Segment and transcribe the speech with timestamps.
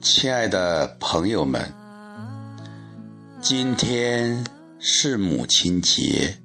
[0.00, 1.60] 亲爱的朋友们，
[3.40, 4.44] 今天
[4.78, 6.38] 是母亲节。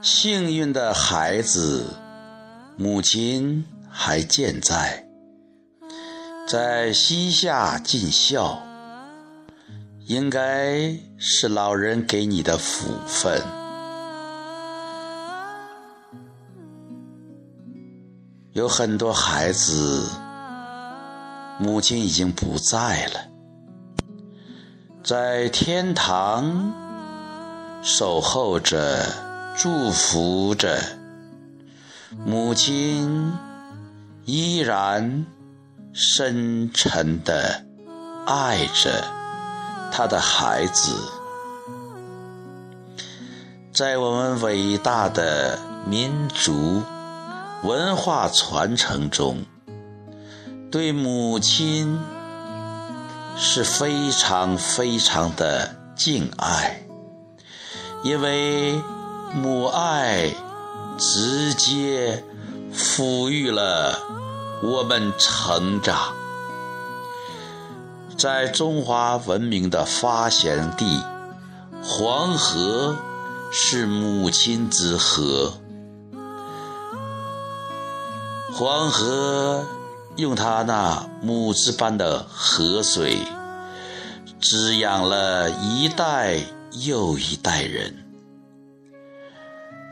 [0.00, 1.86] 幸运的孩子，
[2.76, 5.08] 母亲还健在，
[6.46, 8.62] 在膝下尽孝，
[10.06, 13.42] 应该是老人给你的福分。
[18.54, 20.08] 有很多孩子。
[21.58, 23.20] 母亲已经不在了，
[25.04, 26.72] 在天堂
[27.82, 29.04] 守候着，
[29.56, 30.80] 祝福着。
[32.24, 33.32] 母亲
[34.24, 35.26] 依然
[35.92, 37.64] 深沉的
[38.26, 39.04] 爱着
[39.92, 40.96] 她的孩子，
[43.72, 46.82] 在我们伟大的民族
[47.64, 49.46] 文化传承中。
[50.70, 51.98] 对母亲
[53.38, 56.82] 是非常非常的敬爱，
[58.02, 58.78] 因为
[59.32, 60.30] 母爱
[60.98, 62.22] 直接
[62.74, 63.98] 抚育了
[64.62, 66.12] 我们成长。
[68.18, 71.02] 在中华文明的发祥地，
[71.82, 72.96] 黄河
[73.50, 75.54] 是母亲之河，
[78.56, 79.66] 黄河。
[80.16, 83.18] 用它那母子般的河水，
[84.40, 86.38] 滋养了一代
[86.70, 87.92] 又一代人。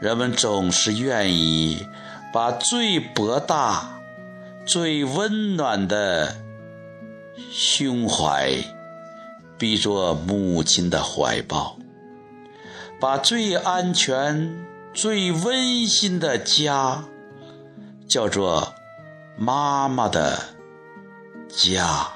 [0.00, 1.84] 人们总是愿意
[2.32, 4.00] 把最博大、
[4.64, 6.36] 最温暖的
[7.50, 8.54] 胸怀
[9.58, 11.76] 比作母亲的怀抱，
[13.00, 14.54] 把最安全、
[14.94, 17.02] 最温馨的家
[18.12, 18.74] 叫做。
[19.34, 20.38] 妈妈的
[21.48, 22.06] 家，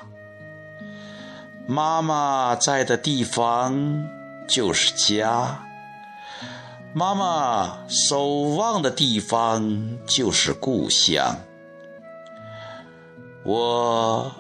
[1.66, 4.06] 妈妈在的地方
[4.46, 5.64] 就是家，
[6.92, 11.38] 妈妈守望的地方就是故乡。
[13.42, 14.30] 我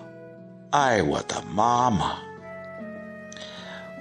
[0.70, 2.18] 爱我的妈妈，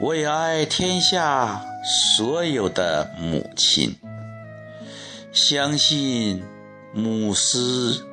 [0.01, 1.61] 我也爱天下
[2.11, 3.95] 所有的母亲。
[5.31, 6.43] 相信
[6.95, 8.03] 母狮。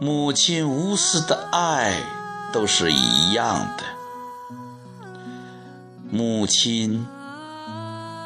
[0.00, 2.02] 母亲无私的爱
[2.52, 3.84] 都是一样的，
[6.10, 7.06] 母亲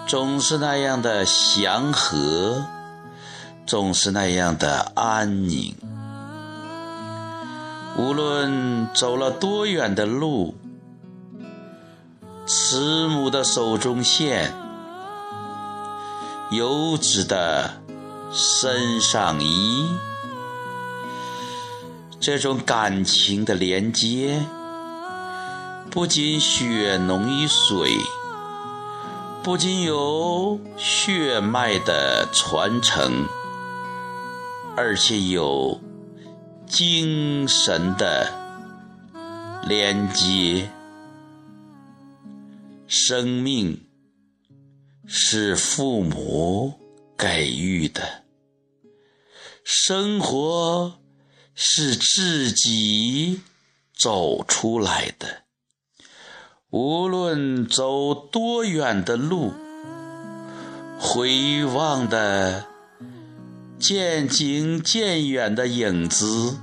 [0.06, 2.64] 总是那样的祥和，
[3.66, 5.76] 总是那样的安宁。
[7.98, 10.54] 无论走了多远的路，
[12.46, 14.54] 慈母的手中线，
[16.50, 17.82] 油脂的
[18.32, 19.88] 身上衣。
[22.20, 24.44] 这种感情的连接，
[25.90, 27.92] 不仅血浓于水，
[29.42, 33.26] 不仅有血脉的传承，
[34.76, 35.80] 而且有
[36.66, 38.30] 精神的
[39.66, 40.68] 连接。
[42.88, 43.86] 生命
[45.06, 46.74] 是父母
[47.18, 48.22] 给予的，
[49.64, 50.94] 生活。
[51.60, 53.40] 是自己
[53.92, 55.42] 走出来的，
[56.70, 59.52] 无论走多远的路，
[61.00, 62.64] 回望的
[63.80, 66.56] 渐近渐远的影子，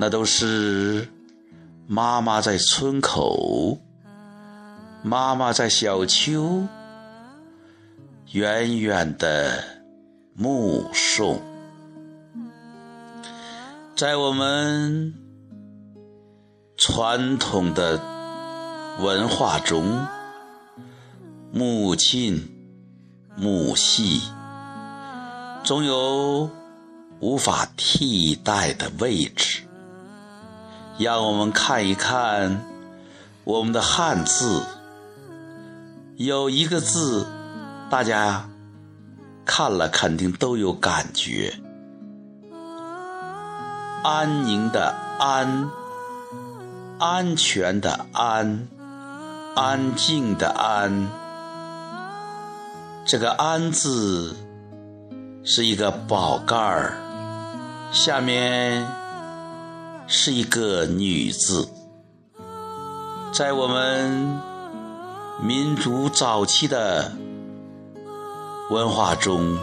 [0.00, 1.06] 那都是
[1.86, 3.78] 妈妈在村口，
[5.04, 6.66] 妈妈在小丘，
[8.32, 9.64] 远远的
[10.34, 11.42] 目送。
[13.96, 15.12] 在我们
[16.76, 18.00] 传统的
[19.00, 20.06] 文化中，
[21.52, 22.48] 母亲
[23.36, 24.22] 母系
[25.64, 26.48] 总有
[27.18, 29.62] 无法替代的位置。
[31.00, 32.64] 让我们看一看
[33.42, 34.62] 我们的汉字，
[36.14, 37.26] 有一个字，
[37.90, 38.48] 大家
[39.44, 41.52] 看了肯定都有感觉。
[44.04, 45.68] 安宁的安，
[47.00, 48.68] 安全的安，
[49.56, 51.08] 安静的安。
[53.04, 54.36] 这个安字
[55.42, 56.94] 是一个宝盖儿，
[57.90, 58.86] 下面
[60.06, 61.68] 是一个女字。
[63.32, 64.40] 在我们
[65.42, 67.12] 民族早期的
[68.70, 69.58] 文化中，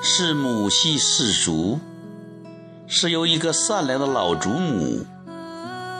[0.00, 1.78] 是母系氏族，
[2.86, 5.04] 是由一个善良的老祖母，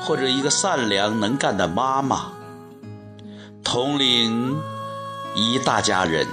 [0.00, 2.32] 或者一个善良能干的妈妈，
[3.62, 4.58] 统领
[5.34, 6.26] 一大家人。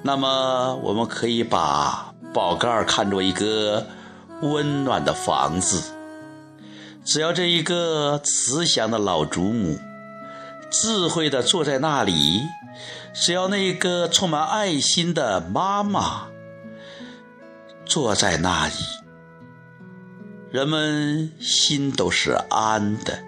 [0.00, 3.86] 那么，我们可以把宝盖看作一个
[4.40, 5.92] 温暖的房子。
[7.04, 9.78] 只要这一个慈祥的老祖母，
[10.70, 12.40] 智慧的坐在那里；
[13.12, 16.28] 只要那个充满爱心的妈妈
[17.84, 18.74] 坐在那里，
[20.50, 23.18] 人们心都是安的，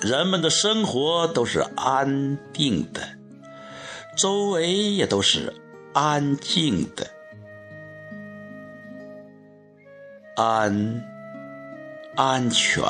[0.00, 3.00] 人们的生活都是安定的，
[4.16, 5.54] 周围也都是
[5.92, 7.06] 安静的，
[10.36, 11.02] 安。
[12.16, 12.82] 安全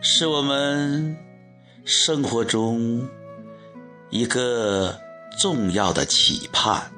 [0.00, 1.16] 是我们
[1.84, 3.08] 生活中
[4.12, 5.00] 一个
[5.38, 6.92] 重要的期盼。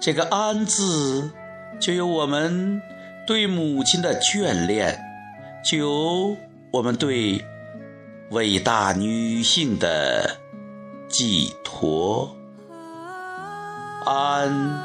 [0.00, 1.30] 这个“安”字，
[1.78, 2.82] 就有我们
[3.24, 5.00] 对母亲的眷恋，
[5.64, 6.36] 就有
[6.72, 7.44] 我们对
[8.30, 10.38] 伟大女性的
[11.08, 12.34] 寄托。
[14.04, 14.82] 安，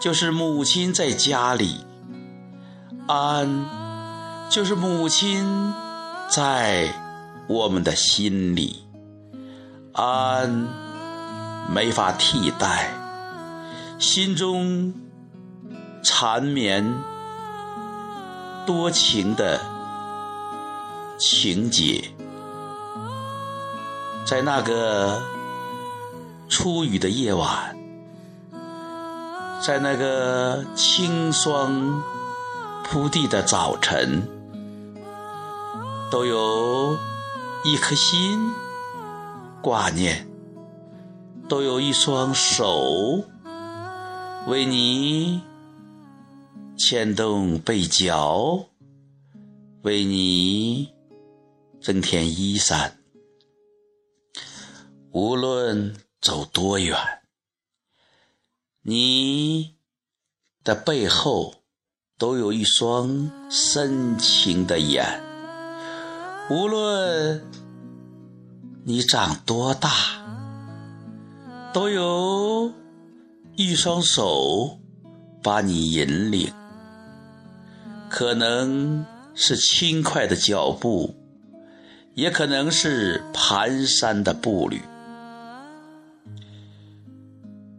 [0.00, 1.86] 就是母亲在家里。
[3.06, 3.66] 安，
[4.50, 5.72] 就是母亲
[6.28, 6.92] 在
[7.46, 8.89] 我们的心里。
[9.92, 10.68] 安，
[11.68, 12.90] 没法替代，
[13.98, 14.92] 心中
[16.02, 17.02] 缠绵
[18.66, 19.60] 多情的
[21.18, 22.12] 情节，
[24.24, 25.22] 在那个
[26.48, 27.76] 初雨的夜晚，
[29.60, 32.02] 在那个清霜。
[32.82, 34.26] 铺地的早晨，
[36.10, 36.98] 都有
[37.62, 38.52] 一颗心
[39.62, 40.26] 挂念，
[41.48, 43.24] 都有一双手
[44.46, 45.42] 为你
[46.78, 48.66] 牵动被角，
[49.82, 50.92] 为你
[51.80, 52.98] 增添衣衫。
[55.12, 56.96] 无论走多远，
[58.82, 59.76] 你
[60.64, 61.54] 的背后。
[62.20, 65.22] 都有一双深情的眼，
[66.50, 67.42] 无论
[68.82, 69.90] 你长多大，
[71.72, 72.72] 都有
[73.56, 74.78] 一双手
[75.42, 76.52] 把你引领。
[78.08, 79.04] 可能
[79.34, 81.14] 是轻快的脚步，
[82.14, 84.82] 也可能是蹒跚的步履。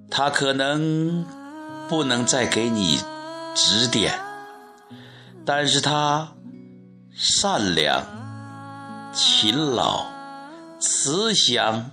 [0.09, 1.25] 他可能
[1.89, 2.99] 不能再给你
[3.55, 4.19] 指点。
[5.43, 6.33] 但是他
[7.11, 8.05] 善良、
[9.11, 10.05] 勤劳、
[10.81, 11.91] 慈祥，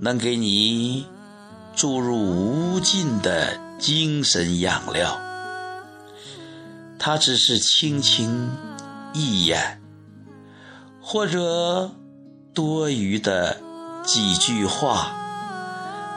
[0.00, 1.06] 能给你
[1.74, 5.20] 注入无尽的精神养料。
[6.98, 8.50] 他只是轻轻
[9.12, 9.82] 一眼，
[11.02, 11.90] 或者
[12.54, 13.58] 多余的
[14.02, 15.12] 几句话，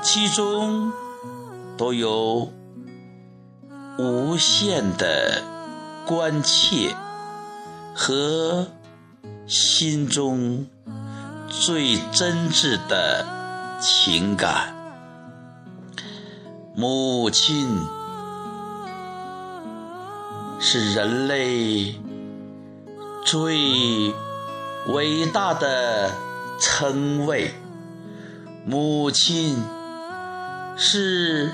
[0.02, 0.94] 其中
[1.78, 2.50] 都有
[3.98, 5.44] 无限的。
[6.06, 6.96] 关切
[7.94, 8.66] 和
[9.46, 10.66] 心中
[11.50, 13.26] 最真挚的
[13.82, 14.74] 情感，
[16.76, 17.68] 母亲
[20.60, 21.96] 是人类
[23.26, 24.14] 最
[24.88, 26.12] 伟大的
[26.60, 27.54] 称谓，
[28.66, 29.58] 母亲
[30.78, 31.50] 是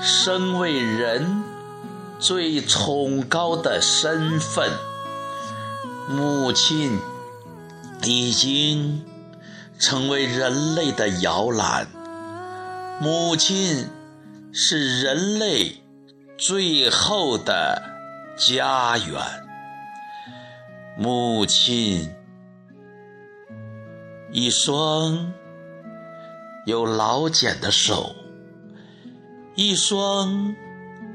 [0.00, 1.44] 生为人。
[2.20, 4.72] 最崇高的身份，
[6.08, 6.98] 母亲
[8.02, 9.04] 已经
[9.78, 11.86] 成为人类的摇篮。
[13.00, 13.86] 母亲
[14.52, 15.82] 是人类
[16.36, 17.82] 最后的
[18.36, 19.22] 家园。
[20.96, 22.12] 母亲，
[24.32, 25.32] 一双
[26.66, 28.14] 有老茧的手，
[29.54, 30.54] 一双。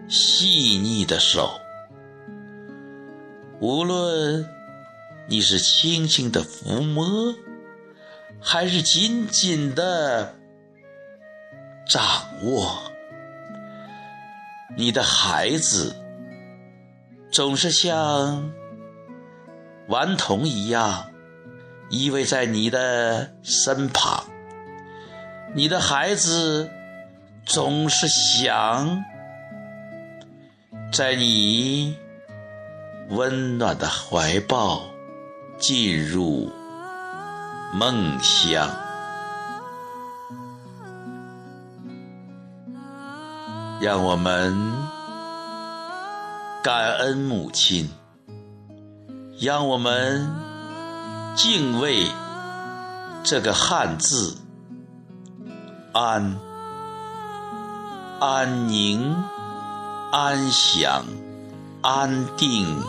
[0.10, 1.62] 细腻的手，
[3.62, 4.46] 无论
[5.30, 7.34] 你是轻轻的抚摸，
[8.44, 10.36] 还是紧紧的
[11.88, 12.04] 掌
[12.44, 12.92] 握，
[14.76, 15.96] 你的孩子
[17.32, 18.52] 总是像
[19.88, 21.12] 顽童一样
[21.90, 24.26] 依偎在你的身旁。
[25.56, 26.70] 你的孩子
[27.46, 29.04] 总是想。
[30.92, 31.98] 在你
[33.10, 34.84] 温暖的怀抱，
[35.58, 36.52] 进入
[37.74, 38.70] 梦乡。
[43.82, 44.56] 让我们
[46.64, 47.90] 感恩母亲，
[49.40, 50.30] 让我们
[51.36, 52.08] 敬畏
[53.24, 54.38] 这个汉字
[55.92, 56.38] “安”，
[58.22, 59.14] 安宁、
[60.14, 61.06] 安详、
[61.82, 62.82] 安定、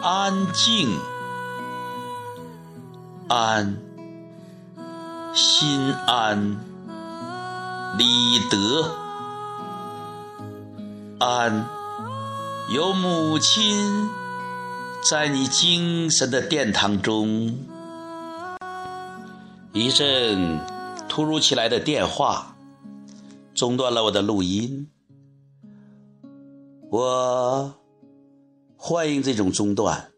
[0.00, 0.98] 安静、
[3.28, 3.91] 安。
[5.34, 6.58] 心安
[7.98, 8.84] 理得，
[11.18, 11.66] 安
[12.70, 14.10] 有母亲
[15.08, 17.58] 在你精神的殿堂中。
[19.72, 20.60] 一阵
[21.08, 22.54] 突如其来的电话
[23.54, 24.90] 中断了我的录音，
[26.90, 27.74] 我
[28.76, 30.10] 欢迎这种中断，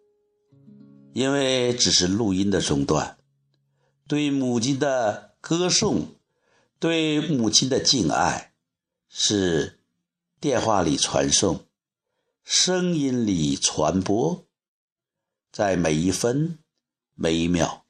[1.13, 3.17] 因为只是录音的中断。
[4.07, 6.09] 对母亲的歌颂，
[6.79, 8.53] 对母亲的敬爱，
[9.09, 9.81] 是
[10.39, 11.65] 电话里传送，
[12.43, 14.45] 声音里传播，
[15.51, 16.59] 在每一分
[17.15, 17.87] 每一秒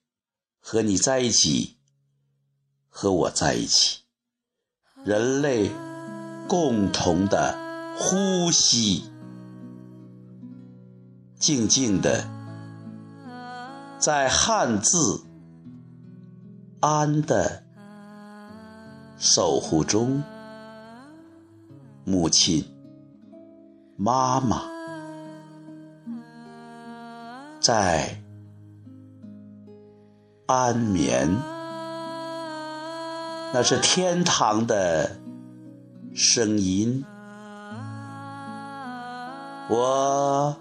[0.60, 1.78] 和你在一起，
[2.88, 4.02] 和我在一起，
[5.04, 5.68] 人类
[6.46, 7.58] 共同的
[7.98, 9.10] 呼吸，
[11.40, 12.30] 静静的
[13.98, 15.24] 在汉字。
[16.86, 17.62] 安的
[19.16, 20.22] 守护中，
[22.04, 22.62] 母亲、
[23.96, 24.60] 妈妈
[27.58, 28.18] 在
[30.44, 31.26] 安眠，
[33.54, 35.10] 那是天堂的
[36.14, 37.02] 声音。
[39.70, 40.54] 我，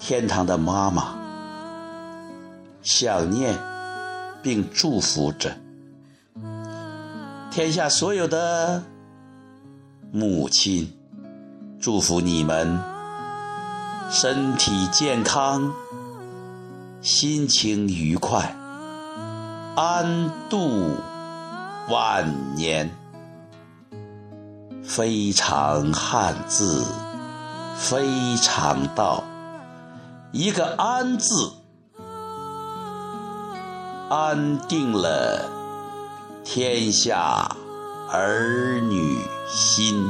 [0.00, 1.21] 天堂的妈妈。
[2.82, 3.56] 想念，
[4.42, 5.56] 并祝福着
[7.50, 8.82] 天下所有的
[10.10, 10.92] 母亲，
[11.80, 12.80] 祝福你们
[14.10, 15.72] 身体健康，
[17.00, 18.56] 心情愉快，
[19.76, 20.96] 安度
[21.88, 22.90] 晚年。
[24.82, 26.84] 非常汉字，
[27.76, 29.22] 非常道，
[30.32, 31.52] 一个安字。
[34.14, 35.48] 安定了
[36.44, 37.48] 天下
[38.10, 39.16] 儿女
[39.48, 40.06] 心。